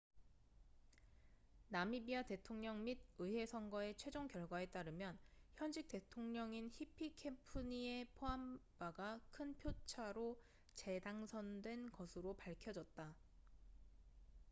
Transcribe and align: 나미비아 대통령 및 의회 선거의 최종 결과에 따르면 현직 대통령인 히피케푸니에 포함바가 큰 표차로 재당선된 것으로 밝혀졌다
나미비아 1.69 2.23
대통령 2.23 2.83
및 2.83 2.97
의회 3.19 3.45
선거의 3.45 3.93
최종 3.95 4.27
결과에 4.27 4.65
따르면 4.65 5.15
현직 5.53 5.87
대통령인 5.89 6.71
히피케푸니에 6.73 8.05
포함바가 8.15 9.19
큰 9.29 9.53
표차로 9.59 10.41
재당선된 10.73 11.91
것으로 11.91 12.33
밝혀졌다 12.35 13.15